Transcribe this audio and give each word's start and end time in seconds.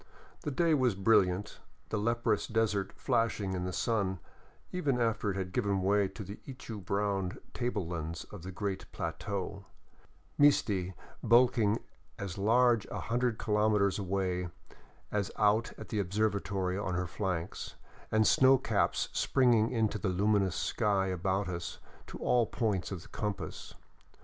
The 0.41 0.49
day 0.49 0.73
was 0.73 0.95
brilliant, 0.95 1.59
the 1.89 1.99
leprous 1.99 2.47
desert 2.47 2.91
flashing 2.93 3.53
in 3.53 3.65
the 3.65 3.71
sun 3.71 4.17
even 4.71 4.99
after 4.99 5.29
it 5.29 5.35
had 5.37 5.51
given 5.53 5.83
way 5.83 6.07
to 6.07 6.23
the 6.23 6.37
ichu 6.47 6.83
brown 6.83 7.37
tablelands 7.53 8.23
of 8.33 8.41
the 8.41 8.51
great 8.51 8.91
plateau, 8.91 9.65
Misti 10.39 10.95
bulking 11.21 11.77
as 12.17 12.39
large 12.39 12.85
a 12.87 12.99
hundred 12.99 13.37
kilometers 13.37 13.99
away 13.99 14.49
as 15.11 15.29
out 15.37 15.71
at 15.77 15.89
the 15.89 15.99
observatory 15.99 16.79
on 16.79 16.95
her 16.95 17.05
flanks, 17.05 17.75
and 18.11 18.25
snow 18.25 18.57
caps 18.57 19.07
springing 19.13 19.65
up 19.65 19.71
into 19.73 19.99
the 19.99 20.09
luminous 20.09 20.55
sky 20.55 21.09
about 21.09 21.47
us 21.47 21.77
to 22.07 22.17
all 22.17 22.47
points 22.47 22.91
of 22.91 23.03
the 23.03 23.07
compass. 23.09 23.75